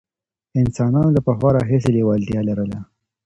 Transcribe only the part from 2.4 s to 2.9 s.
لرله.